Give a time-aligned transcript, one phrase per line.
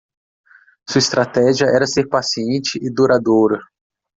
[0.89, 3.59] Sua estratégia era ser paciente e duradoura.